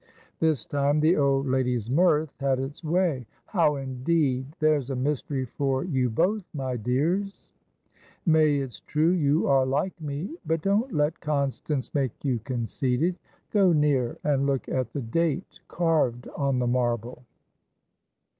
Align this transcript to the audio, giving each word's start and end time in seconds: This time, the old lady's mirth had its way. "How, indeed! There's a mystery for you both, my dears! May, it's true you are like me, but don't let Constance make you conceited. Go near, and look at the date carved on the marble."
This 0.39 0.65
time, 0.65 0.99
the 0.99 1.15
old 1.15 1.45
lady's 1.45 1.87
mirth 1.87 2.33
had 2.39 2.57
its 2.57 2.83
way. 2.83 3.27
"How, 3.45 3.75
indeed! 3.75 4.47
There's 4.59 4.89
a 4.89 4.95
mystery 4.95 5.45
for 5.45 5.83
you 5.83 6.09
both, 6.09 6.43
my 6.55 6.75
dears! 6.75 7.51
May, 8.25 8.55
it's 8.57 8.79
true 8.79 9.11
you 9.11 9.47
are 9.47 9.63
like 9.63 10.01
me, 10.01 10.35
but 10.43 10.63
don't 10.63 10.91
let 10.91 11.19
Constance 11.19 11.93
make 11.93 12.25
you 12.25 12.39
conceited. 12.39 13.15
Go 13.51 13.73
near, 13.73 14.17
and 14.23 14.47
look 14.47 14.67
at 14.67 14.91
the 14.91 15.01
date 15.03 15.59
carved 15.67 16.27
on 16.29 16.57
the 16.57 16.65
marble." 16.65 17.23